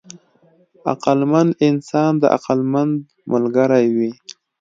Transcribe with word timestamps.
عقلمند 0.91 1.51
انسان 1.69 2.11
د 2.21 2.23
عقلمند 2.35 2.93
ملګری 3.31 3.85
وي. 3.95 4.11